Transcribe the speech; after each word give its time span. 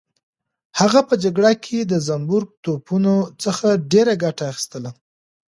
هغه 0.79 0.99
په 1.09 1.15
جګړه 1.23 1.51
کې 1.65 1.77
د 1.81 1.93
زنبورک 2.07 2.49
توپونو 2.63 3.15
څخه 3.43 3.67
ډېره 3.91 4.13
ګټه 4.23 4.43
اخیستله. 4.51 4.91